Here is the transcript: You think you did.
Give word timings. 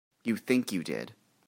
You 0.23 0.35
think 0.35 0.71
you 0.71 0.83
did. 0.83 1.13